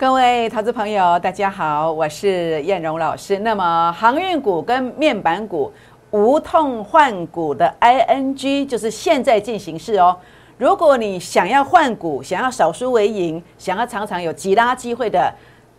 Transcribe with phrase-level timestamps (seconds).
[0.00, 3.38] 各位投资朋友，大家好，我是燕荣老师。
[3.40, 5.70] 那么航运股跟面板股
[6.10, 10.16] 无痛换股的 ING 就是现在进行式哦。
[10.56, 15.30] 如果你想要换股，想要少输为赢，想要常常有急拉机会的，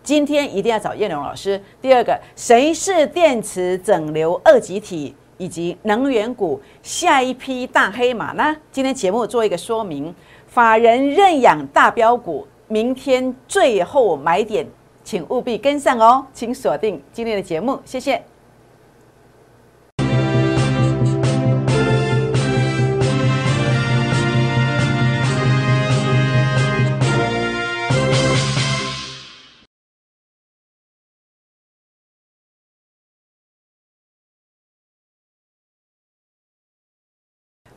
[0.03, 1.59] 今天一定要找燕荣老师。
[1.81, 8.55] 第二个，谁是电池整流二极体以及能源股下一批大黑马呢？
[8.71, 10.13] 今天节目做一个说明，
[10.45, 12.45] 法人认养大标股。
[12.71, 14.65] 明天最后买点，
[15.03, 18.30] 请务必跟上哦，请锁定今天的节目，谢谢。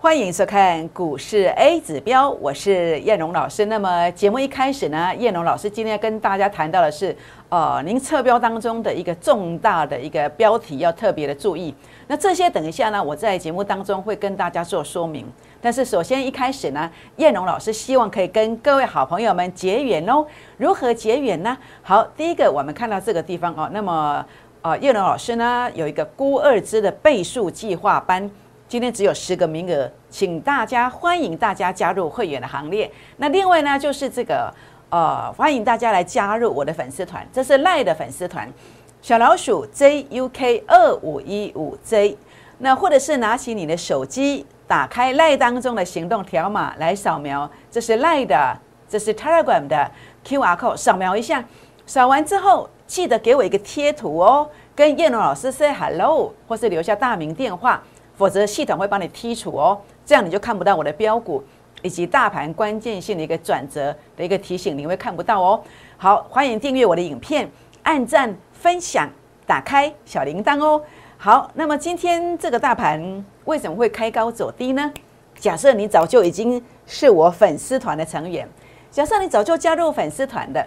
[0.04, 3.64] 欢迎收看股市 A 指标，我是燕荣老师。
[3.64, 7.16] 那么节目一开始呢，燕荣老师今天跟大家谈到的是，
[7.48, 11.74] 呃，您测标当中的一个重大的一个标题要特别的注意。
[12.06, 15.24] 那这些等一下呢，我在节目当中会跟大家做说明。
[15.62, 20.22] 但是首先一开始呢，燕荣老师希望可以跟各位好朋友们结缘哦。
[20.58, 21.56] 如何结缘呢？
[21.80, 24.22] 好，第一个我们看到这个地方哦，那么
[24.60, 28.30] 呃，燕荣老师呢有一个估二支的倍数计划班。
[28.74, 32.90] 今天只有十个名额，请大家欢迎大家加入会员的行列。
[33.18, 34.52] 那另外呢，就是这个
[34.90, 38.52] 呃，欢迎大家来加入我的粉丝团，这是赖的粉丝团，
[39.00, 42.18] 小老鼠 JUK 二五一五 J。
[42.58, 48.58] 那或者是拿起你的手机，打开赖当中的行动条码来扫描，这是赖的，
[48.88, 49.88] 这是 Telegram 的
[50.26, 51.44] QR code，扫描一下，
[51.86, 57.80] 扫完之后记得给我一个贴图哦，跟叶龙老师 say hello，或是留下大名电话。
[58.16, 61.42] 否则系统会帮你剔除哦，这样你就看不到我的标股
[61.82, 65.60] 以及大盘关键性的一个转折的一个提醒，你会看不到哦。
[65.96, 67.50] 好，欢迎订阅我的影片，
[67.82, 69.08] 按赞、分享、
[69.46, 70.80] 打开小铃铛哦。
[71.16, 74.92] 好，那么今天这个大盘为什么会开高走低呢？
[75.38, 78.48] 假设你早就已经是我粉丝团的成员，
[78.90, 80.66] 假设你早就加入粉丝团的。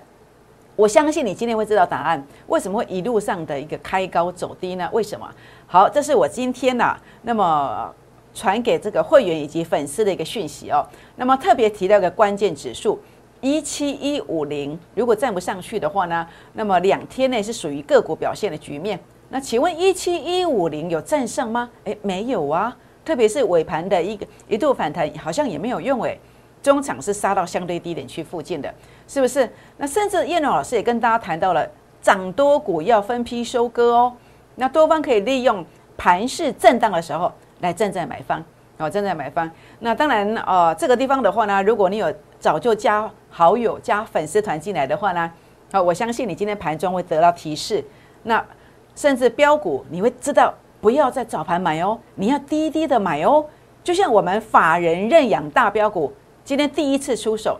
[0.77, 4.87] 我相信你今天会知道答案，为什么会一路上的一个开高走低呢？
[4.93, 5.27] 为什么？
[5.65, 7.91] 好，这是我今天呐，那么
[8.31, 10.85] 传给这个会员以及粉丝的一个讯息哦。
[11.15, 13.01] 那么特别提到一个关键指数
[13.41, 18.99] 一七一五零，如果站不上去的话呢，那么两天内是属于个股表现的局面。
[19.29, 21.67] 那请问一七一五零有站上吗？
[21.85, 22.77] 诶，没有啊。
[23.03, 26.19] 特别是尾盘的一个一度反弹，好像也没有用诶。
[26.67, 28.73] 中场是杀到相对低点区附近的。
[29.07, 29.49] 是不是？
[29.77, 31.65] 那甚至叶龙老师也跟大家谈到了，
[32.01, 34.13] 涨多股要分批收割哦。
[34.55, 38.43] 那多方可以利用盘势震荡的时候来站在买方，
[38.77, 39.49] 哦，站在买方。
[39.79, 45.31] 那当然，哦，这个地方的话呢，如果你有早就加好友、加粉丝团进来的话呢，
[45.71, 47.81] 好，我相信你今天盘中会得到提示。
[48.23, 48.45] 那
[48.93, 53.45] 甚至标股你会知道，不要在早盘买哦，你要低低的买哦。
[53.85, 56.11] 就像我们法人认养大标股，
[56.47, 57.59] 今天第一次出手。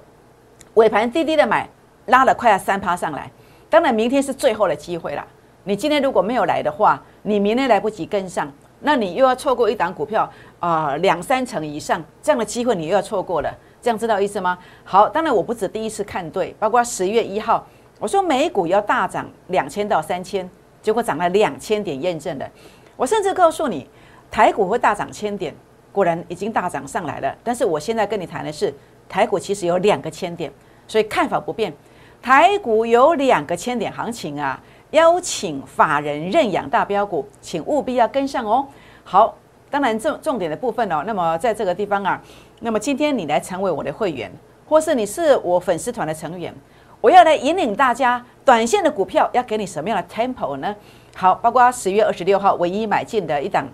[0.75, 1.67] 尾盘低低的买，
[2.05, 3.29] 拉了快要三趴上来。
[3.69, 5.27] 当然，明天是最后的机会了。
[5.65, 8.49] 你今天如果没有来的话，你明天来不及跟上，
[8.79, 10.31] 那你又要错过一档股票
[10.61, 13.53] 啊，两三成以上这样的机会，你又要错过了。
[13.81, 14.57] 这样知道意思吗？
[14.85, 17.67] 好，当然我不止第一次看对，包括十月一号，
[17.99, 20.49] 我说美股要大涨两千到三千，
[20.81, 22.49] 结果涨了两千点，验证的。
[22.95, 23.85] 我甚至告诉你，
[24.31, 25.53] 台股会大涨千点，
[25.97, 27.35] 果然已经大涨上来了。
[27.43, 28.71] 但是我现在跟你谈的是，
[29.09, 30.51] 台股其实有两个千点。
[30.87, 31.73] 所以看法不变，
[32.21, 38.67] 台股有两个千点行情啊，邀请法人认养大标股，请务必要跟上哦。
[39.03, 39.35] 好，
[39.71, 42.21] 当然重重点的部分哦，那么在这个地方啊，
[42.59, 44.31] 那么今天你来成为我的会员，
[44.69, 46.53] 或是你是我粉丝团的成员，
[47.01, 50.73] 我要来引领大家，短线的股票要给你什么样的 tempo 呢？
[51.15, 53.67] 好，包括十月二十六号唯一买进的一档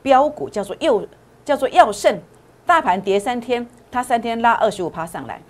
[0.00, 1.06] 标股，叫做又
[1.44, 2.18] 叫做耀盛，
[2.64, 5.40] 大盘跌三天，它三天拉二十五趴上来。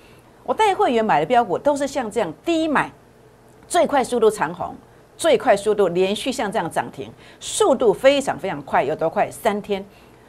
[0.43, 2.91] 我带会员买的标股都是像这样低买，
[3.69, 4.75] 最快速度长红，
[5.17, 9.31] 最快速度连续像这样涨停，速度非常非常快，有多快？
[9.31, 9.85] 三天。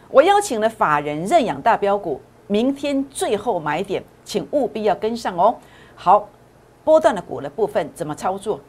[0.09, 5.56] 我邀请了法人认养大标股，明天最后买点，请务必要跟上哦。
[5.95, 6.29] 好，
[6.83, 8.59] 波段的股的部分怎么操作？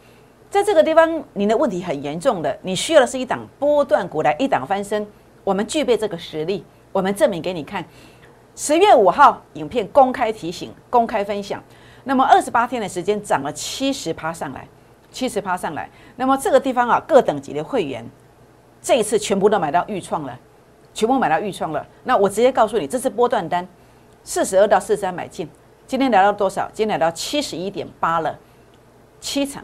[0.48, 5.06] 在这个地方，您的问题很严重的，你需要的是一档波段股来一档翻身。
[5.44, 6.64] 我们具备这个实力，
[6.96, 7.84] 我们证明给你看。
[8.54, 11.62] 十月五号，影片公开提醒、公开分享。
[12.04, 14.66] 那么二十八天的时间涨了七十趴上来，
[15.10, 15.90] 七十趴上来。
[16.16, 18.02] 那么这个地方啊，各等级的会员
[18.80, 20.38] 这一次全部都买到预创了，
[20.94, 21.86] 全部买到预创了。
[22.02, 23.68] 那我直接告诉你，这是波段单，
[24.24, 25.46] 四十二到四十三买进。
[25.86, 26.66] 今天来到多少？
[26.72, 28.34] 今天来到七十一点八了。
[29.20, 29.62] 七成。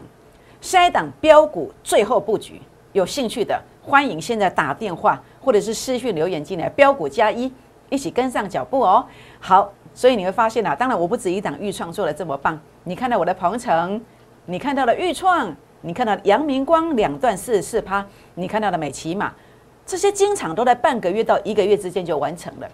[0.61, 7.51] 下一档标股最后布局，有兴趣的欢迎现在打电话或者是私讯留言进来，标股加一，
[7.89, 9.05] 一起跟上脚步哦。
[9.39, 14.01] 好，所以你会发现啊，当然我不止一档预创做的这么棒，你看到我的鹏程，
[14.45, 18.05] 你看到了预创，你看到阳明光两段四十四趴，
[18.35, 19.33] 你看到的美骑马，
[19.85, 22.67] 这些经常都在半个月到一个月之间就完成了。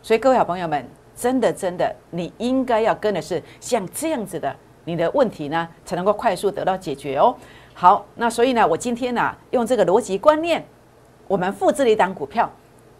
[0.00, 4.54] 所以各位好朋友们，真的真的，你应该要跟的是像这样子的。
[4.84, 7.32] 你的问题呢才能够快速得到解决哦。
[7.72, 10.64] 好，那所以呢，我今天呢用这个逻辑观念，
[11.32, 12.46] 我们复制了一档股票，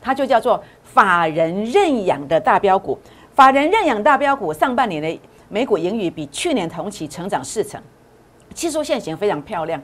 [0.01, 2.99] 它就叫做法人认养的大标股。
[3.35, 5.21] 法人认养大标股上半年的
[5.51, 7.79] 每股盈余比去年同期成长四成，
[8.55, 9.79] 技术线型非常漂亮。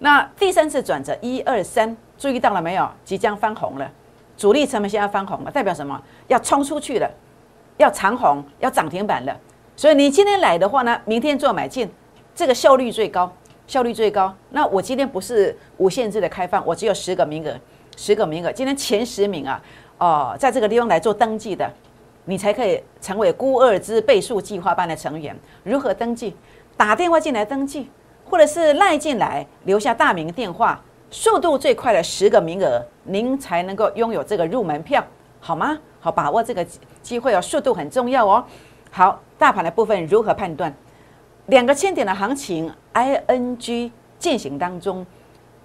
[0.00, 2.86] 那第三次转折，一二三，注意到了没有？
[3.02, 3.90] 即将翻红了，
[4.36, 5.98] 主力成本现在翻红了，代表什么？
[6.28, 7.10] 要冲出去了，
[7.78, 9.34] 要长红，要涨停板了。
[9.74, 11.90] 所以你今天来的话呢，明天做买进，
[12.34, 13.32] 这个效率最高，
[13.66, 14.34] 效率最高。
[14.50, 17.58] 那我今天不是无限制的开放，我只有十个名额，
[17.96, 18.52] 十个名额。
[18.52, 19.60] 今天前十名啊，
[19.98, 21.68] 哦，在这个地方来做登记的，
[22.26, 25.36] 你才可以成为孤二之倍数计划班的成员。
[25.64, 26.36] 如何登记？
[26.76, 27.90] 打电话进来登记，
[28.24, 35.04] 或者是赖进来留下大名电话，速度最快的十个名额，您才能够拥有这个入门票，
[35.40, 35.78] 好吗？
[36.00, 36.64] 好，把握这个
[37.02, 38.44] 机会哦，速度很重要哦。
[38.92, 39.20] 好。
[39.38, 40.74] 大盘的部分如何判断？
[41.48, 45.04] 两个千点的行情，ING 进行当中，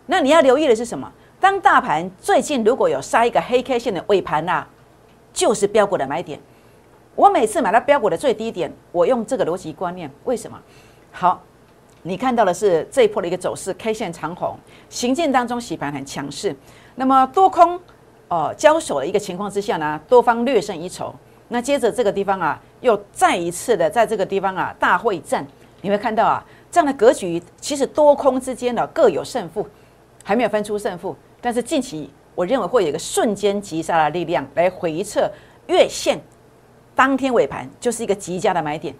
[0.07, 1.09] 那你要留意的是什么？
[1.41, 4.63] 当大盘最近如果有杀一个黑 K 线的尾盘呐，
[5.33, 6.39] 就是标股的买点。
[7.15, 10.55] 我每次买到标股的最低点，我用这个逻辑观念，为什么？
[11.11, 11.41] 好，
[12.03, 14.55] 你看到的是这一波的一个走势，K 线长红，
[14.87, 16.55] 行进当中洗盘很强势。
[16.93, 17.79] 那么多空
[18.27, 21.11] 哦交手的一个情况之下呢，多方略胜一筹。
[21.47, 22.61] 那接着这个地方啊。
[22.81, 25.45] 又再一次的在这个地方啊大会战，
[25.81, 29.67] 你会看到啊这样的格局，其实多空之间呢各有胜负，
[30.23, 31.15] 还没有分出胜负。
[31.41, 35.29] 但是近期我认为会有一个瞬间急杀的力量来回撤
[35.67, 36.17] 月线，
[36.95, 38.95] 当天尾盘就是一个极佳的买点，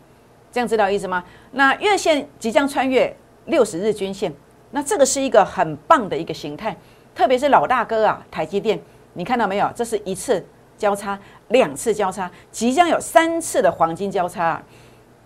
[0.52, 1.24] 这样知道意思吗？
[1.52, 3.16] 那月线即将穿越
[3.46, 4.34] 六十日均线，
[4.72, 6.76] 那这个是一个很棒的一个形态，
[7.16, 8.78] 特别是老大哥啊台积电，
[9.14, 9.72] 你看到没有？
[9.76, 10.46] 这是一次。
[10.78, 14.60] 交叉两次交叉，即将有三次的黄金交叉，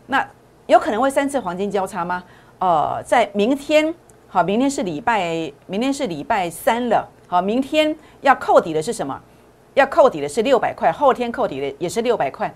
[0.07, 0.29] 那
[0.67, 2.21] 有可能会三次黄金交叉吗？
[2.59, 3.95] 呃，在明天，
[4.27, 9.19] 好，明天是礼拜，明天是礼拜三了，好，明天要扣底的是什么？
[9.75, 12.53] 要扣底的是六百块，后天扣底的也是六百块，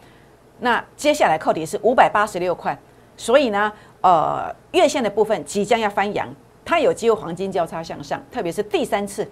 [0.59, 2.77] 那接下来扣底是五百八十六块，
[3.15, 3.71] 所以呢，
[4.01, 6.27] 呃，月线的部分即将要翻阳，
[6.63, 9.29] 它有机会黄金交叉向上，特别是第三次，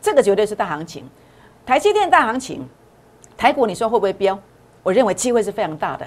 [0.00, 1.08] 这个绝对是大行情，
[1.64, 2.66] 台积电大行情。
[3.36, 4.38] 台股你说会不会飙？
[4.82, 6.06] 我认为机会是非常大的，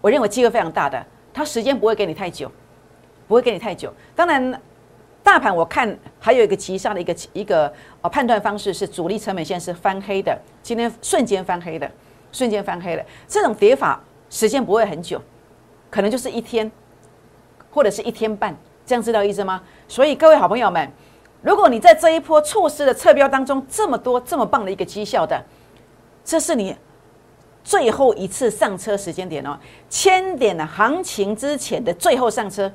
[0.00, 2.48] 我认为机会非常大的，它时间不会给你太久，
[3.26, 3.92] 不会给你太久。
[4.14, 4.60] 当然，
[5.22, 11.90] 大盘我看还有一个急杀的一个一个呃判断方式是主力成本线是翻黑的，今天瞬间翻黑的，
[12.32, 13.04] 瞬间翻黑的。
[13.28, 15.20] 这种跌法时间不会很久，
[15.90, 16.70] 可能就是一天
[17.70, 18.56] 或者是一天半，
[18.86, 19.62] 这样知道意思吗？
[19.86, 20.90] 所以各位好朋友们，
[21.42, 25.42] 如果你在这一波措施的测标当中这么多这么棒的一个绩效的。
[26.22, 26.76] 这是你
[27.64, 29.58] 最后一次上车时间点哦，
[29.88, 32.70] 千点的行情之前的最后上车，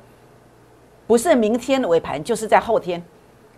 [1.08, 3.02] 不是明天尾盘，就是在后天，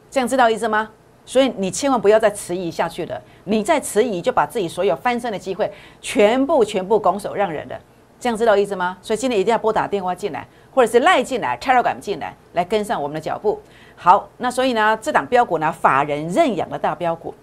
[0.10, 0.90] 这样知道意思吗？
[1.26, 7.80] 所以你千万不要再迟疑下去了，你再迟疑就把自己所有翻身的机会全部全部拱手让人的，
[8.20, 8.98] 这样知道意思吗？
[9.02, 13.60] 所以今天一定要拨打电话进来，或者是赖进来、Telegram 进来，来跟上我们的脚步。
[13.96, 17.34] 好，那所以呢，这档标股呢，法人认养的大标股，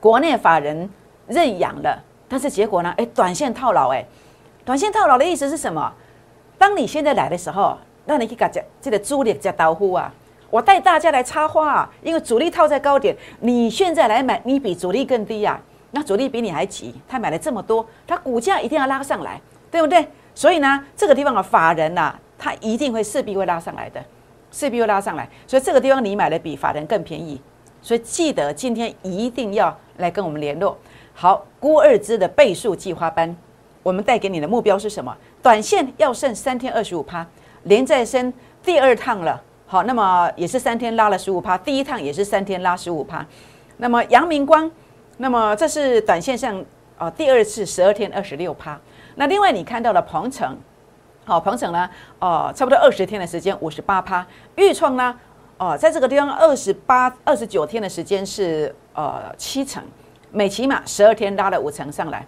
[0.00, 0.88] 国内法人。
[1.26, 2.92] 认养了，但是结果呢？
[2.96, 4.04] 哎，短线套牢哎，
[4.64, 5.92] 短线套牢的意思是什么？
[6.58, 7.78] 当你现在来的时候，
[8.10, 10.12] 那你去搞这这个主力加刀呼啊！
[10.50, 15.60] 我带大家来插花啊，因为主力套在高点，你现在来买，你比主力更低呀。
[15.92, 19.40] 那主力比你还急，他买了这么多，他股价一定要拉上来，
[19.70, 20.04] 对不对？
[20.34, 24.04] 所以呢，这个地方的法人呐，他一定会势必会拉上来的，
[24.50, 25.28] 势必会拉上来。
[25.46, 27.40] 所以这个地方你买的比法人更便宜，
[27.80, 30.76] 所以记得今天一定要来跟我们联络。
[31.14, 33.36] 好，估二支的倍数计划班，
[33.84, 35.16] 我们带给你的目标是什么？
[35.42, 37.26] 短线要剩三天二十五趴，
[37.64, 39.40] 连再升第二趟了。
[39.66, 43.24] 好，那么也是三天拉了十五趴，第一趟也是三天拉十五趴。
[43.76, 44.70] 那么阳明光，
[45.18, 46.64] 那么这是短线上
[46.98, 48.78] 啊第二次十二天二十六趴。
[49.14, 50.56] 那另外你看到了鹏程，
[51.24, 51.88] 好，鹏程呢，
[52.18, 54.26] 哦，差不多二十天的时间五十八趴。
[54.56, 55.14] 豫创呢，
[55.58, 59.82] 哦，在这个地方二十八二十九天的时间是呃七成。
[60.32, 62.24] 每起码十二天拉了五成上来，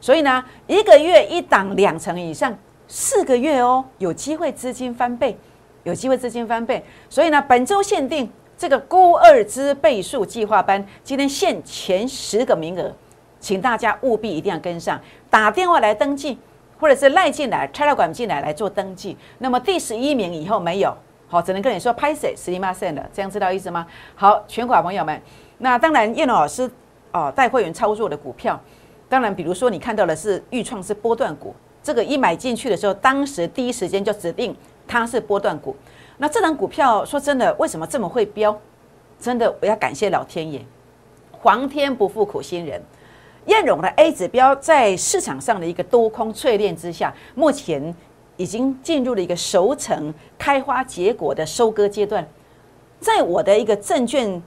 [0.00, 2.56] 所以呢，一个月一档两成以上，
[2.92, 5.38] 四个月哦，有机会资金翻倍，
[5.84, 6.84] 有机会资金翻倍。
[7.08, 8.28] 所以呢，本周限定
[8.58, 12.92] 这个估二之倍数计划班，今天限前十个名额，
[13.38, 16.36] 请大家务必一定要跟上，打电话来登记，
[16.80, 19.16] 或者是赖进来、拆了管进来来做登记。
[19.38, 20.92] 那么第十一名以后没有，
[21.28, 23.86] 好，只能跟你说拍谁十一码 cent 的，这样知道意思吗？
[24.16, 25.22] 好，全款朋友们，
[25.58, 26.68] 那当然叶龙老师
[27.12, 28.60] 哦带会员操作的股票。
[29.08, 34.54] 当然，比如说你看到的是豫创是波段股，这个一买进去的时候，当时第一时间就指定
[34.86, 35.74] 它是波段股。
[36.18, 38.56] 那这张股票说真的，为什么这么会飙？
[39.18, 40.64] 真的我要感谢老天爷，
[41.32, 42.82] 皇天不负苦心人。
[43.46, 47.94] 燕荣的 A 指标在市场上的一个多空淬炼之下，目前
[48.36, 52.26] 已经进入了一个熟成、开花结果的收割阶段。
[53.00, 54.42] 在我的一个证券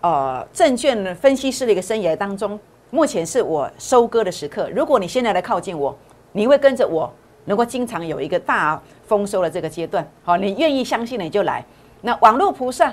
[0.00, 2.58] 呃证券分析师的一个生涯当中。
[2.94, 4.68] 目前是我收割的时刻。
[4.68, 5.96] 如果你现在来靠近我，
[6.32, 7.12] 你会跟着我，
[7.44, 10.06] 能够经常有一个大丰收的这个阶段。
[10.24, 11.64] 好，你愿意相信你就来。
[12.00, 12.92] 那网络菩萨，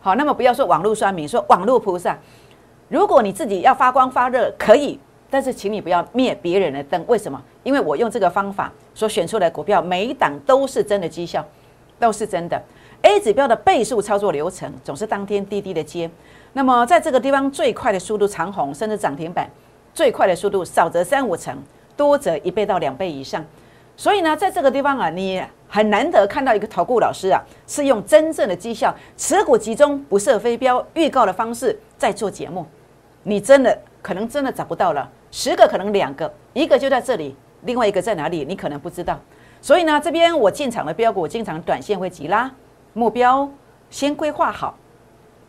[0.00, 2.16] 好，那么不要说网络酸民，说网络菩萨。
[2.88, 4.98] 如果你自己要发光发热，可以，
[5.28, 7.04] 但是请你不要灭别人的灯。
[7.06, 7.40] 为什么？
[7.62, 11.44] 因为我用这个方法所选出来的股票，每一档都是真的绩效，
[11.98, 12.60] 都是真的。
[13.02, 16.10] A 指标的倍数操作流程总是当天滴滴的接。
[16.52, 19.48] 那么在这个地方，最快的速度长红，甚至涨停板，
[19.94, 21.56] 最快的速度少则三五成，
[22.00, 23.44] 多则一倍到两倍以上。
[23.94, 32.64] 所以呢，在这个地方啊，你很难得看到一个投顾老师啊，是用真正的绩效、持股集中、不设飞镖、预告的方式在做节目。
[33.24, 39.20] 你真的可能真的找不到了，十个可能两个，一个就在这里，另外一个在哪里，你可能不知道。
[39.60, 42.50] 所以呢，这边我进场的标股，经常短线会急拉，
[42.94, 43.46] 目标
[43.90, 44.74] 先规划好。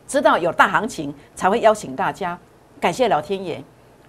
[0.05, 2.37] 知道有大行情才会邀请大家，
[2.81, 3.63] 感谢老天爷，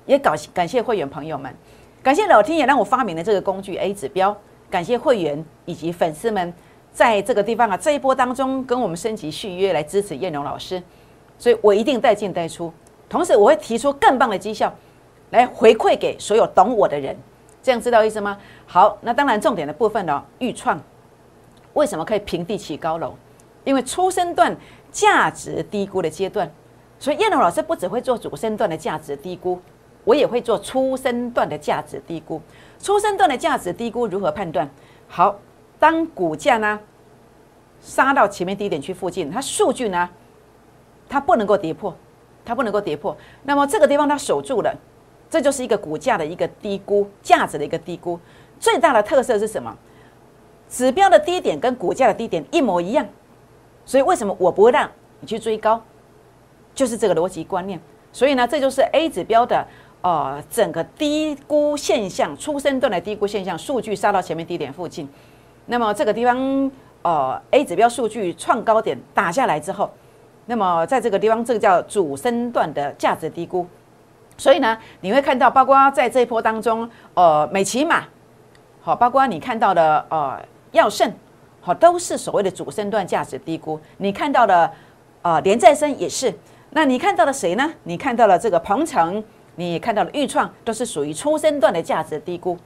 [0.04, 1.54] 也感感谢会员朋友们，
[2.02, 4.36] 感谢老天爷让我发明了这个工具 A 指标，
[4.68, 6.52] 感谢会员以及粉丝们
[6.92, 10.82] 在这个地方啊这一波当中跟我们升级续约来支持燕荣老师，
[11.38, 12.72] 所以我一定带进带出，
[13.08, 14.74] 同时我会提出更棒的绩效
[15.30, 17.16] 来回馈给所有懂我的人，
[17.62, 18.36] 这样知道意思吗？
[18.66, 20.80] 好，那当然重点的部分呢，预创
[21.74, 23.14] 为什么可以平地起高楼？
[23.64, 24.56] 因为出生段。
[24.92, 26.52] 价值低估的阶段，
[26.98, 29.58] 所以燕龙老师不只会做主升段的价值低估，
[30.04, 32.40] 我也会做初生段的价值低估。
[32.78, 34.68] 初生段的价值低估如何判断？
[35.08, 35.36] 好，
[35.78, 36.80] 当股价呢
[37.80, 40.08] 杀到前面低点区附近，它数据呢
[41.08, 41.94] 它不能够跌破，
[42.44, 44.74] 它不能够跌破，那么这个地方它守住了，
[45.30, 48.18] 这就是一个股价的一个低估，价值的一个低估。
[48.58, 49.76] 最大的特色是什么？
[50.68, 53.06] 指标的低点跟股价的低点一模一样。
[53.84, 54.90] 所以为什么我不会让
[55.20, 55.82] 你去追高？
[56.74, 57.78] 就是这个逻辑观念。
[58.12, 59.66] 所以呢，这就是 A 指标的
[60.02, 65.08] 呃整个低估现象，出生段的低估现象，数据杀到前面低点附近。
[65.66, 66.70] 那么这个地方
[67.02, 69.90] 呃 A 指标数据创高点打下来之后，
[70.46, 73.66] 那么在这个地方这个叫主升段的价值低估。
[74.36, 78.04] 所以呢，你会看到，包括在这一波当中，呃，美骑马，
[78.80, 80.42] 好，包括你看到的呃
[80.72, 81.12] 药盛。
[81.64, 83.78] 好，都是所谓的主升段价值低估。
[83.98, 84.68] 你看到的，
[85.22, 86.34] 呃，连再生也是。
[86.70, 87.72] 那你看到了谁呢？
[87.84, 89.22] 你看到了这个鹏程，
[89.54, 92.56] 你看到了豫创，都是属于初升段的价值低估。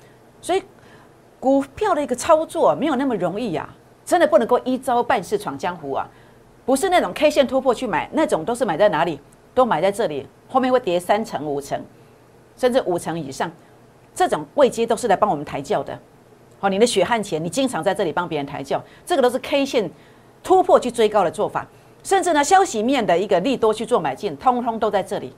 [0.40, 0.62] 所以，
[1.40, 3.68] 股票的一个操作没有那么容易呀，
[4.04, 6.08] 真的不能够一招半式闯江湖啊。
[6.64, 9.20] 不是那种 K 线突破去买，那种都是买在哪里？
[9.54, 11.80] 都买在这里，后面会跌三成、五成，
[12.56, 13.50] 甚至五成以上。
[14.14, 15.98] 这种位阶都是来帮我们抬轿的。
[16.58, 19.90] 好，你的血汗钱，你经常在这里帮别人抬轿，这个都是 K 线
[20.42, 21.66] 突破去追高的做法，
[22.02, 25.32] 甚至呢，消息面的一个利多去做买进，通通都在这里，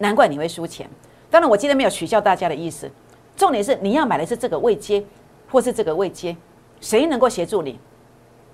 [0.00, 0.88] 难怪你会输钱。
[1.30, 2.90] 当然，我今天没有取笑大家的意思，
[3.36, 5.02] 重点是你要买的是这个未接，
[5.48, 6.36] 或是这个未接，
[6.80, 7.78] 谁能够协助你？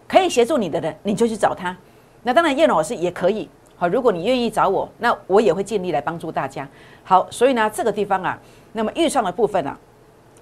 [0.06, 1.76] 可以协助你的人，你就去找他。
[2.22, 3.48] 那当然，叶老师也可以。
[3.76, 6.68] 好，如果你愿意找我，那我也会尽力来帮助大家。
[7.04, 8.38] 好，所以呢，这个地方啊，
[8.72, 9.76] 那么预算的部分呢，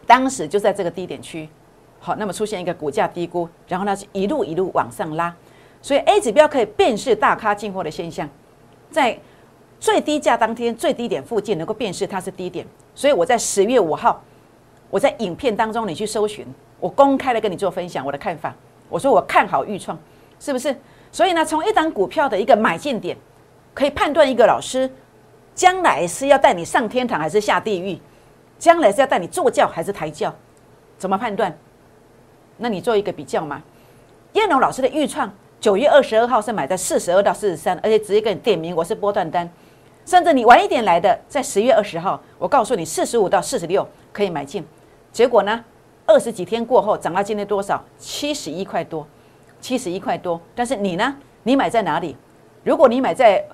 [0.07, 1.49] 当时就在这个低点区。
[1.99, 5.35] 好，那么出现一个股价低估，然后呢一路一路往上拉，
[5.81, 8.29] 所以 A 指标可以辨识大咖进货的现象，
[8.91, 9.19] 在
[9.85, 14.19] 最低价当天最低点附近能够辨识它是低点，所以我在十月五号，
[14.89, 16.47] 我在影片当中你去搜寻，
[16.81, 18.55] 我公开的跟你做分享我的看法，
[18.89, 19.99] 我说我看好预创，
[20.41, 20.75] 是不是？
[21.13, 23.15] 所以呢，从一档股票的一个买进点，
[23.75, 24.91] 可以判断一个老师
[25.55, 27.99] 将来是要带你上天堂还是下地狱，
[28.59, 30.35] 将来是要带你坐轿还是抬轿，
[30.97, 31.55] 怎么判断？
[32.57, 33.63] 那你做一个比较嘛？
[34.33, 39.47] 燕龙老师的预创九月二十二号是买在四十二到四十三，而且直接跟你点名我是波段单，
[40.05, 44.65] 甚至你晚一点来的，在十月二十号，我告诉你四十五到四十六可以买进。
[45.13, 45.65] 结果呢，
[46.07, 47.83] 二十几天过后涨到今天多少？
[47.99, 49.07] 七十一块多，
[49.61, 51.17] 七十一块多，但是你呢？
[51.43, 52.17] 你买在哪里？
[52.63, 53.45] 如果你买在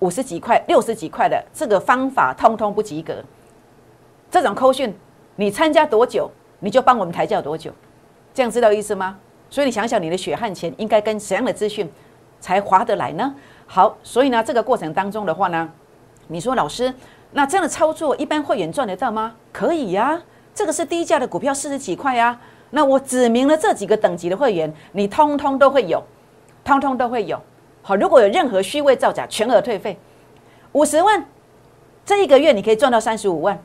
[0.00, 3.22] 五十几块、六十几块的，这个方法通通不及格。
[4.30, 4.94] 这种扣讯，
[5.36, 7.70] 你参加多久，你就帮我们抬轿多久，
[8.32, 9.18] 这样知道意思吗？
[9.48, 11.90] 所以你想想，你的血汗钱应该跟怎样的资讯
[12.38, 13.34] 才划得来呢？
[13.72, 15.70] 好，所以呢，这个过程当中的话呢，
[16.26, 16.92] 你说老师，
[17.30, 19.32] 那这样的操作一般会员赚得到吗？
[19.52, 20.20] 可以呀，
[20.52, 22.36] 这个是低价的股票，四十几块呀。
[22.70, 26.02] 那我指明了这几个等级的会员，你通通都会有，
[26.64, 27.40] 通通都会有。
[27.80, 29.96] 好，如果有任何虚伪造假，全额退费。
[30.72, 31.24] 五十万，
[32.04, 33.56] 这一个月你可以赚到三十五万。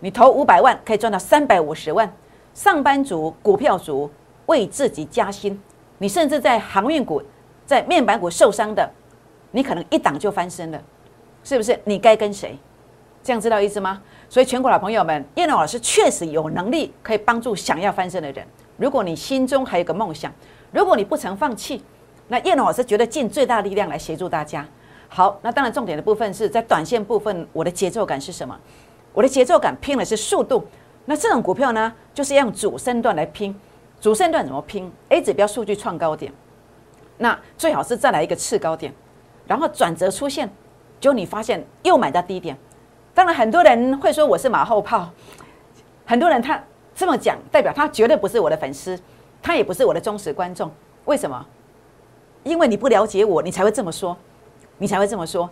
[0.00, 2.12] 你投五百万可以赚到三百五十万，
[2.52, 4.10] 上班族、股票族
[4.44, 5.58] 为自己加薪，
[5.96, 7.22] 你甚至在航运股、
[7.64, 8.86] 在面板股受伤的，
[9.50, 10.82] 你可能一档就翻身了，
[11.42, 11.78] 是不是？
[11.84, 12.58] 你该跟谁？
[13.22, 14.00] 这样知道意思吗？
[14.28, 18.46] 所以全国老朋友们，叶龙老师确实有能力可以帮助想要翻身的人。
[18.76, 20.32] 如果你心中还有个梦想，
[20.72, 21.82] 如果你不曾放弃，
[22.28, 24.66] 那叶龙老师觉得尽最大力量来协助大家。
[25.08, 28.58] 好，那当然重点的部分是在短线部分，我的节奏感是什么？
[29.12, 30.64] 我的节奏感拼的是速度，
[31.04, 33.54] 那这种股票呢，就是要用主升段来拼。
[34.00, 36.32] 主升段怎么拼？A 指标数据创高点，
[37.18, 38.94] 那最好是再来一个次高点，
[39.50, 40.48] 然后转折出现，
[41.00, 42.56] 就你发现又买到低点。
[43.12, 45.10] 当然很多人会说我是马后炮，
[46.06, 46.62] 很多人他
[46.94, 48.96] 这么讲，代表他绝对不是我的粉丝，
[49.42, 50.70] 他也不是我的忠实观众。
[51.06, 51.44] 为什么？
[52.44, 54.16] 因为你不了解我，你才会这么说，
[54.78, 55.50] 你才会这么说。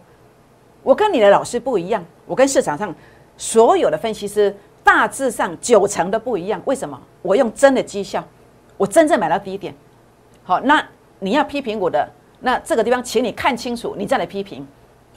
[0.84, 2.94] 我跟你的老师不一样，我跟市场上。
[3.36, 7.00] 所有的分析师大致上九成都不一样，为什么？
[7.22, 8.24] 我用真的绩效，
[8.76, 9.74] 我真正买到低点。
[10.44, 10.84] 好，那
[11.18, 12.08] 你要批评我的，
[12.40, 14.66] 那这个地方，请你看清楚，你再来批评。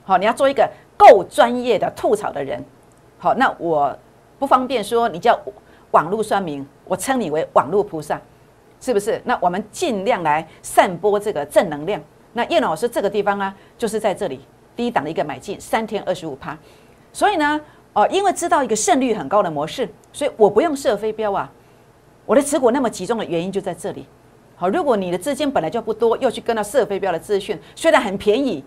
[0.03, 2.63] 好，你要做一个够专业的吐槽的人。
[3.17, 3.97] 好，那我
[4.39, 5.39] 不方便说你叫
[5.91, 8.19] 网络酸民，我称你为网络菩萨，
[8.79, 9.21] 是不是？
[9.25, 12.01] 那我们尽量来散播这个正能量。
[12.33, 14.39] 那叶老师这个地方呢，就是在这里
[14.75, 16.57] 低档的一个买进，三天二十五趴，
[17.13, 17.61] 所以呢。
[17.93, 21.51] 哦，因为知道一个胜率很高的模式，所以我不用设飞镖啊。
[22.25, 24.05] 我的持股那么集中的原因就在这里。
[24.61, 28.63] 好，如果你的资金本来就不多，又去跟到设飞镖的资讯，虽然很便宜，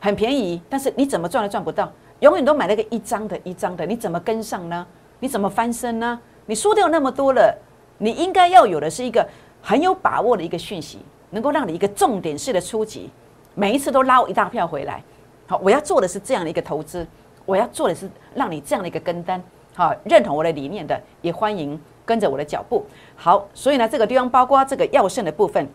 [0.00, 4.84] 很便宜，但是你怎么赚都赚不到，永远都买那个一张的一张的，你怎么跟上呢？
[5.20, 6.18] 你怎么翻身呢？
[6.46, 7.56] 你输掉那么多了，
[7.98, 9.24] 你应该要有的是一个
[9.62, 10.98] 很有把握的一个讯息，
[11.30, 13.08] 能够让你一个重点式的出击，
[13.54, 15.00] 每一次都捞一大票回来。
[15.46, 17.06] 好，我要做的是这样的一个投资。
[17.46, 19.40] 我要做的是让你这样的一个跟单，
[19.72, 22.84] 好认同我的理念的，也欢迎跟着我的脚步。
[23.16, 25.68] 好，所以呢，这个地方包括这个药盛的部分，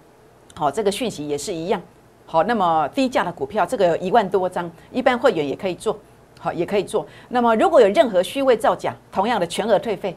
[0.56, 1.82] 好，这个讯息也是一样。
[2.26, 5.98] 好，那么低价的股票，这个一万多张，一般会员也可以做，
[6.40, 7.06] 好，也可以做。
[7.30, 10.16] 那么如果有任何虚伪造假，同样的全额退费，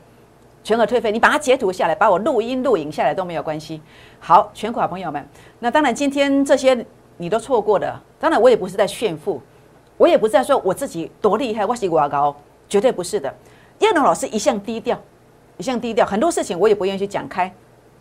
[0.65, 3.81] 全额退费，你把它截图下来，把我录音录影下来都没有关系。
[4.19, 5.25] 好，全款朋友们，
[5.61, 6.85] 那当然今天这些
[7.17, 9.41] 你都错过的，当然我也不是在炫富。
[9.97, 12.35] 我也不是在说我自己多厉害，我是我高，
[12.71, 13.33] 绝对不是的。
[13.81, 14.99] 叶龙老师一向低调，
[15.61, 17.53] 一向低调，很多事情我也不愿意去讲开，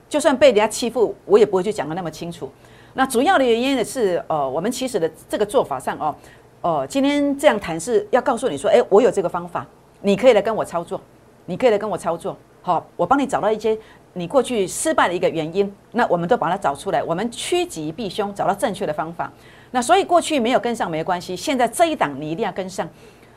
[0.07, 2.49] 就算被人家欺负，我也不会去讲的那么清楚。
[2.93, 6.15] 那主要的原因呢是，呃，我们其实的这个做法上哦，
[6.61, 9.67] 哦，今天这样谈是要告诉你说，哎，我有这个方法，
[10.01, 10.99] 你可以来跟我操作，
[11.45, 13.77] 你可以来跟我操作，好，我帮你找到一些
[14.13, 19.31] 你过去失败的一个原因，那我们都把它找出来，我们趋吉避凶，找到正确的方法。
[19.71, 22.87] 那所以过去没有跟上没关系，现在这一档你一定要跟上。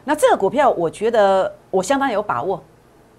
[0.05, 2.61] 那这个股票我觉得我相当有把握，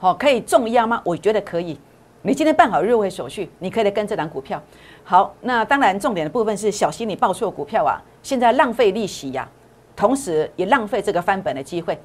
[0.03, 1.01] 好，可以重压吗？
[1.05, 1.79] 我觉得可以。
[2.23, 4.61] 你今天办好入会手续，你可以来跟这档股票。
[5.01, 9.47] 好，那当然重点的部分是小心你报错股票啊，现在浪费利息呀，
[9.95, 11.97] 同时也浪费这个翻本的机会。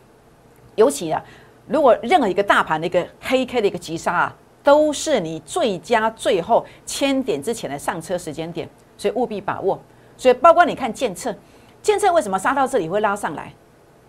[0.76, 1.20] 尤其啊，
[1.66, 9.76] 如果任何一个大盘的一个黑 K 的一个急杀啊，都是你最佳最后千点之前的上车时间点，所以务必把握。
[10.16, 11.34] 所以，包括你看建测，
[11.82, 13.52] 建测为什么杀到这里会拉上来？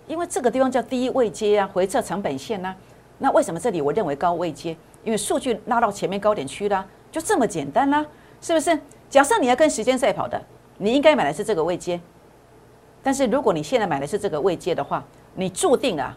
[0.05, 2.75] 因为这个地方叫低位接啊，回撤成本线呢。
[3.19, 4.75] 那为什么这里我认为高位接？
[5.03, 8.05] 因为数据拉到前面高点区了，就这么简单啦，
[8.41, 8.77] 是不是？
[9.09, 10.41] 假设你要跟时间赛跑的，
[10.77, 11.99] 你应该买的是这个位接。
[13.01, 15.03] 但是如果你现在买的是这个位接的话，
[15.35, 16.15] 你注定啊，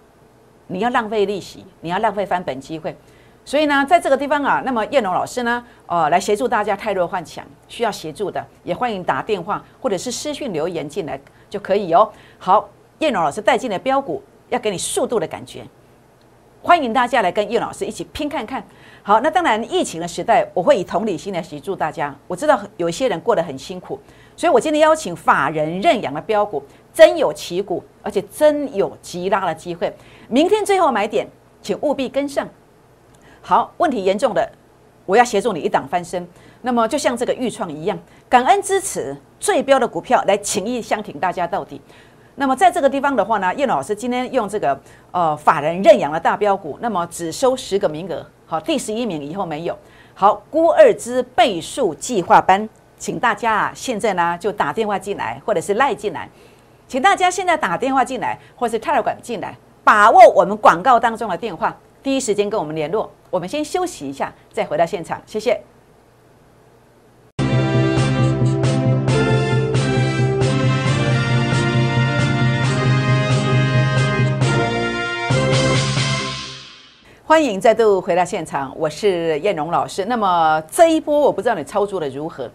[0.66, 2.96] 你要浪费利息，你要浪费翻本机会。
[3.44, 12.10] 所以呢，在这个地方啊，那么叶龙老师呢，呃，来协助大家泰弱换强，需要协助的也欢迎打电话或者是私讯留言进来就可以哦。
[12.38, 15.64] 好，叶龙老师带进的标股要给你速度的感觉，
[16.64, 18.62] 欢迎大家来跟叶老师一起拼看看。
[19.03, 22.14] 好，那当然疫情的时代，我会以同理心来协助大家。
[22.29, 23.98] 我知道有一些人过得很辛苦，
[24.37, 26.62] 所以我今天邀请法人认养的标股，
[26.94, 29.92] 真有旗股，而且真有急拉的机会。
[30.29, 31.27] 明天最后买点，
[31.61, 32.48] 请务必跟上。
[33.40, 34.48] 好，问题严重的，
[35.05, 36.25] 我要协助你一档翻身。
[36.61, 37.98] 那么就像这个预创一样，
[38.29, 41.81] 感恩支持最标的股票来情义相挺，大家到底。
[42.36, 44.78] 那么在这个地方的话呢，叶老师今天用这个
[45.10, 49.76] 呃法人认养的大标股，那么只收十个名额，好，第十一名以后没有。
[50.14, 52.68] 好，孤二之倍数计划班，
[52.98, 56.28] 请大家啊现在呢就打电话进来，或者是赖进来，
[56.88, 63.10] 请大家现在打电话进来，或是泰尔管进来，把握我们广告当中的电话，第一时间跟我们联络。
[63.30, 65.58] 我们先休息一下，再回到现场，谢谢。
[77.24, 80.04] 欢迎再度回到现场，我是燕荣老师。
[80.06, 82.50] 那么这一波我不知道你操作的如何。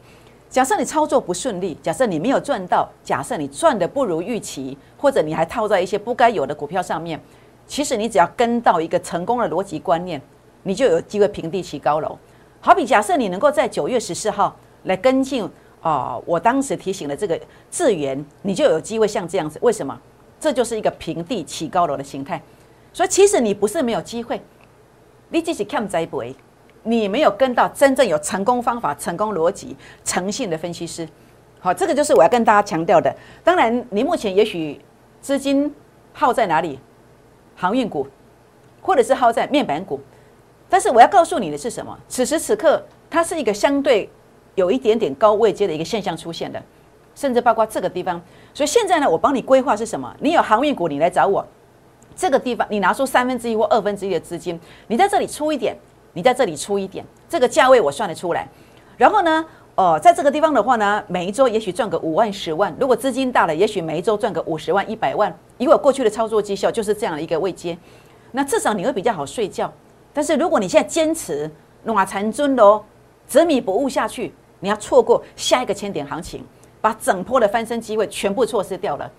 [0.49, 7.17] 假设你操作不顺利，假设你没有赚到，假设你赚的不如预期，或者你还套在一些不该有的股票上面，
[7.65, 10.21] 其实你只要跟到一个成功的逻辑观念，
[10.63, 12.17] 你就有机会平地起高楼。
[12.59, 14.53] 好比假设你能够在九月十四号
[14.83, 15.49] 来跟进
[15.81, 17.39] 啊，我当时提醒的这个
[17.71, 19.57] 智源，你就有机会像这样子。
[19.61, 19.97] 为什么？
[20.41, 22.39] 这就是一个平地起高楼的形态。
[22.91, 24.41] 所以其实你不是没有机会。
[25.29, 26.35] 你只是看栽培，
[26.83, 31.07] 你没有跟到真正有成功方法、成功逻辑、诚信的分析师。
[31.59, 33.13] 好，这个就是我要跟大家强调的。
[33.43, 34.79] 当然，你目前也许
[35.21, 35.73] 资金
[36.13, 36.79] 耗在哪里？
[37.55, 38.07] 航运股，
[38.81, 39.99] 或者是耗在面板股。
[40.69, 41.97] 但是我要告诉你的是什么？
[42.07, 44.09] 此时此刻，它是一个相对
[44.55, 46.61] 有一点点高位阶的一个现象出现的，
[47.15, 48.21] 甚至包括这个地方。
[48.53, 50.15] 所以现在呢，我帮你规划是什么？
[50.19, 51.45] 你有航运股，你来找我。
[52.17, 55.77] 这个地方，你拿出三分之一或二分之一的资金，你在这里出一点，
[56.13, 58.49] 你在这里出一点，这个价位我算得出来。
[58.97, 62.75] 然后呢，呃，在这个地方的话呢，每一周也许赚个五万、十万。
[62.79, 65.31] 如果资金大了，也许每一周赚个五十万、一百万。
[65.59, 67.77] 以我过去的操作绩效，就是这样的一个位阶。
[68.31, 69.71] 那至少你会比较好睡觉。
[70.11, 71.49] 但是如果你现在坚持
[71.83, 72.83] 暖残尊喽，
[73.27, 76.43] 执迷不悟下去，你要错过下一个千点行情，
[76.81, 79.11] 把整波的翻身机会全部错失掉了。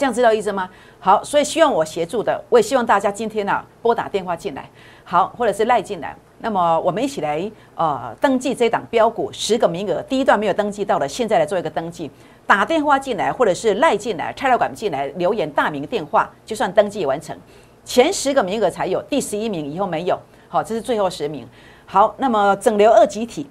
[0.00, 0.66] 这样知道意思吗？
[0.98, 4.66] 好，所以希望我协助的，我也希望大家今天呢拨打电话进来，
[5.04, 12.10] 好，或者是赖进来，那么我们一起来呃登记这档标股十个名额，第一段没有登记到的，现在来做一个登记，
[12.46, 17.36] 打电话进来或者是赖进来，拆了管进来留言大名电话，就算登记完成，
[17.84, 21.46] 前十个名额才有，第十一名以后没有，好，这是最后十名。
[21.84, 23.46] 好，那么整流二集体，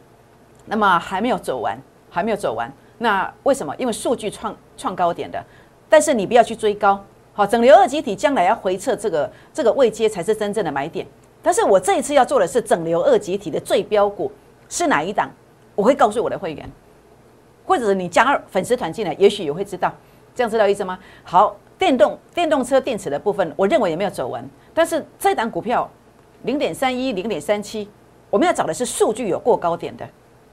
[0.66, 1.78] 那么还没有走完，
[2.10, 3.76] 还没有走完，那为什么？
[3.78, 5.46] 因为数据创创高点的。
[5.90, 11.06] 但是你不要去追高，好，整流二极体将来要回撤这个这个位阶才是真正的买点。
[11.42, 14.32] 但是我这一次要做的是整流二极体的最标股
[14.70, 15.30] 是哪一档？
[15.74, 16.70] 我会告诉我的会员，
[17.66, 19.92] 或者你加粉丝团进来，也许也会知道。
[20.36, 21.00] 这样知道意思吗？
[21.24, 24.48] 好，电动电动车电池的部分，我认为也没有走完。
[24.74, 25.90] 但是这档股票
[26.44, 27.90] 零点三一、零点三七，
[28.30, 30.08] 我们要找的是数据有过高点的，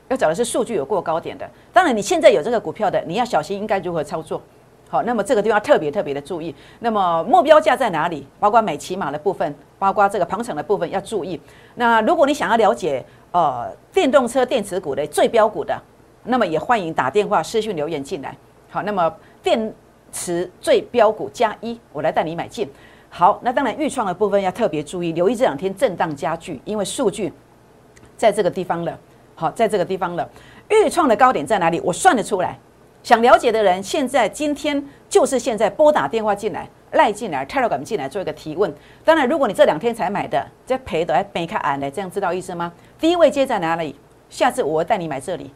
[0.08, 1.48] 要找的是数据有过高点的。
[1.72, 4.40] 当然，你现在有这个股票的，你要小心应该如何操作。
[4.88, 6.54] 好，那么这个地方特别特别的注意。
[6.78, 8.24] 那么目标价在哪里？
[8.38, 11.40] 包括美骑马的部分，包括这个庞程的部分要注意。
[11.74, 15.76] 那如果你想要了解呃电动车电池股的最标股的，
[16.22, 18.36] 那么也欢迎打电话、私讯留言进来。
[18.70, 19.74] 好，那么电
[20.12, 22.70] 池最标股加一，我来带你买进。
[23.08, 27.32] 好，那当然预创的部分要特别注意，留意这两天震荡加剧，因为数据
[28.16, 28.96] 在这个地方了。
[29.34, 30.28] 好，在这个地方了，
[30.68, 31.80] 预创的高点在哪里？
[31.80, 32.56] 我算得出来。
[33.06, 38.74] 想了解的人，现在今天就是现在拨打电话进来，赖进来，Telegram 进来做一个提问。
[39.04, 42.72] 当然，如果你这两天才买的，这赔的还没看俺的，这样知道意思吗？
[42.98, 43.94] 第一位接在哪里？
[44.28, 45.52] 下次我带你买这里，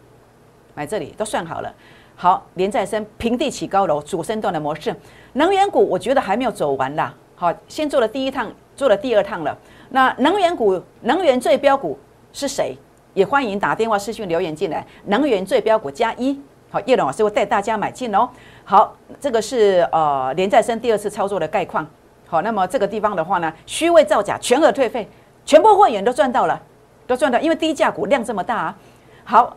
[0.76, 1.74] 买这里都算好了。
[2.14, 4.94] 好，连再生平地起高楼，主升段的模式，
[5.32, 7.12] 能源股我觉得还没有走完啦。
[7.34, 9.58] 好，先做了第一趟，做了第二趟了。
[9.88, 11.98] 那能源股，能源最标股
[12.32, 12.78] 是谁？
[13.12, 14.86] 也欢迎打电话、私讯留言进来。
[15.06, 16.40] 能源最标股加一。
[16.72, 18.28] 好，叶龙老师会带大家买进哦。
[18.64, 21.84] 好，这个是呃连再生第二次操作的概况。
[22.28, 25.08] 好，那么这个地方的话呢，虚位造假，全额退费，
[25.44, 26.60] 全部会员都赚到了，
[27.08, 28.76] 都赚到，因为低价股量这么大啊。
[29.24, 29.56] 好，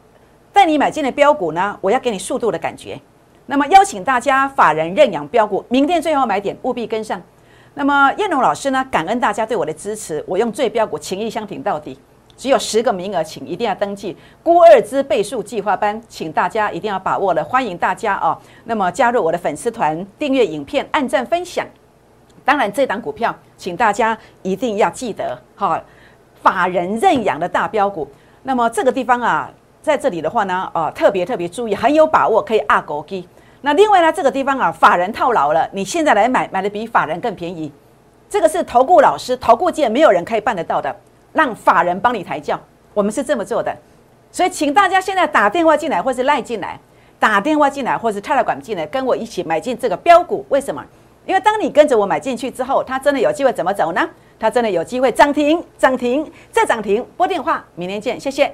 [0.52, 3.00] 带你买进的标股呢，我要给你速度的感觉。
[3.46, 7.22] 那么邀请大家法人认养标股，明天最后买点务必跟上。
[7.76, 12.00] 那么叶龙老师呢，感恩大家对我的支持，我用最标股情义相挺到底。
[12.36, 14.18] 只有十个名额，请一定要登记。
[14.42, 17.44] 孤二之倍数计划班，请大家一定要把握了。
[17.44, 21.66] 欢迎大家哦，那么加入我的粉丝团，订阅影片，按赞分享。
[22.44, 25.82] 当然，这档股票，请大家一定要记得哈，
[26.42, 28.08] 法人认养的大标股。
[28.42, 29.50] 那么这个地方啊，
[29.82, 33.26] 在这里的话呢，啊，特别特别注意，很有把握可以二狗基。
[33.62, 37.72] 那另外呢，这个地方啊，法人套牢了，你现在来买，买的比法人更便宜。
[38.30, 40.94] 这个是投顾老师、投顾界没有人可以办得到的。
[41.34, 42.60] 让法人帮你抬轿，
[42.94, 43.76] 我们是这么做的，
[44.32, 46.80] 所以请大家现在打电话进来，或是赖进来，
[47.20, 50.46] 打电话进来，或是泰来管进来，跟我一起买进这个标股。
[50.50, 50.84] 为什么？
[51.26, 54.10] 因为当你跟着我买进去之后，它真的有机会怎么走呢？
[54.40, 57.06] 它真的有机会涨停，涨停再涨停。
[57.16, 58.54] 拨电话，明天见，谢谢。